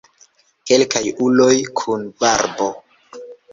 [0.71, 1.53] Kelkaj uloj
[1.83, 2.73] kun barbo.